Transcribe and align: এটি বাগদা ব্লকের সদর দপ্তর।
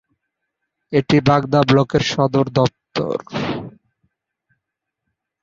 এটি 0.93 1.17
বাগদা 1.27 1.61
ব্লকের 1.69 2.03
সদর 2.11 2.45
দপ্তর। 2.55 3.17